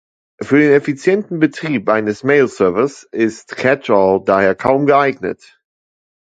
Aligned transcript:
Für 0.41 0.57
den 0.57 0.71
effizienten 0.71 1.37
Betrieb 1.37 1.87
eines 1.87 2.23
Mail-Servers 2.23 3.07
ist 3.11 3.55
Catch-All 3.55 4.23
daher 4.25 4.55
kaum 4.55 4.87
geeignet. 4.87 5.59